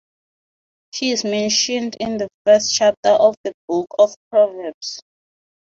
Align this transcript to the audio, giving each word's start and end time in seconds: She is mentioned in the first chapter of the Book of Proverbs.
She 0.93 1.11
is 1.11 1.23
mentioned 1.23 1.95
in 1.99 2.17
the 2.17 2.27
first 2.43 2.73
chapter 2.73 3.09
of 3.09 3.35
the 3.43 3.53
Book 3.67 3.85
of 3.99 4.15
Proverbs. 4.31 4.99